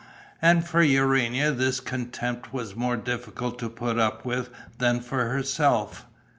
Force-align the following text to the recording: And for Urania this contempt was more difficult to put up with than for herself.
And 0.41 0.65
for 0.67 0.81
Urania 0.81 1.51
this 1.51 1.79
contempt 1.79 2.51
was 2.51 2.75
more 2.75 2.97
difficult 2.97 3.59
to 3.59 3.69
put 3.69 3.99
up 3.99 4.25
with 4.25 4.49
than 4.79 4.99
for 4.99 5.29
herself. 5.29 6.07